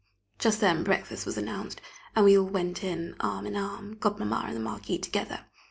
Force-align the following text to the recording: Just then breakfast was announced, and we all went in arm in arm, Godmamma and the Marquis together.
Just 0.39 0.61
then 0.61 0.83
breakfast 0.83 1.27
was 1.27 1.37
announced, 1.37 1.79
and 2.15 2.25
we 2.25 2.35
all 2.35 2.47
went 2.49 2.83
in 2.83 3.13
arm 3.19 3.45
in 3.45 3.55
arm, 3.55 3.97
Godmamma 3.97 4.45
and 4.47 4.55
the 4.55 4.59
Marquis 4.59 4.97
together. 4.97 5.45